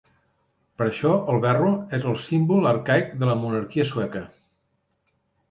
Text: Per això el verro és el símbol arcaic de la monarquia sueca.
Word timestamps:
Per 0.79 0.85
això 0.85 1.11
el 1.33 1.37
verro 1.43 1.67
és 1.97 2.07
el 2.13 2.17
símbol 2.23 2.71
arcaic 2.71 3.13
de 3.21 3.31
la 3.33 3.37
monarquia 3.43 3.87
sueca. 3.93 4.25